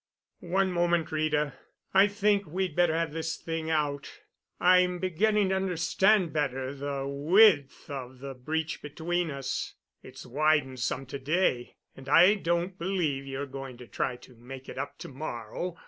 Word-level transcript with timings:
"One 0.49 0.71
moment, 0.71 1.11
Rita. 1.11 1.53
I 1.93 2.07
think 2.07 2.47
we'd 2.47 2.75
better 2.75 2.95
have 2.95 3.11
this 3.13 3.37
thing 3.37 3.69
out. 3.69 4.11
I'm 4.59 4.97
beginning 4.97 5.49
to 5.49 5.55
understand 5.55 6.33
better 6.33 6.73
the 6.73 7.05
width 7.07 7.87
of 7.87 8.17
the 8.17 8.33
breach 8.33 8.81
between 8.81 9.29
us—it's 9.29 10.25
widened 10.25 10.79
some 10.79 11.05
to 11.05 11.19
day—and 11.19 12.09
I 12.09 12.33
don't 12.33 12.79
believe 12.79 13.27
you're 13.27 13.45
going 13.45 13.77
to 13.77 13.85
try 13.85 14.15
to 14.15 14.33
make 14.33 14.67
it 14.67 14.79
up 14.79 14.97
to 14.97 15.07
morrow. 15.07 15.77